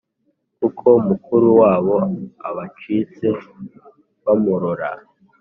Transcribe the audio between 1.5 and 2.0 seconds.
wabo